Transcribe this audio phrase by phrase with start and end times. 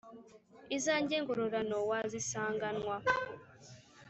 [0.77, 2.95] izanjye ngororano wazisanganwa.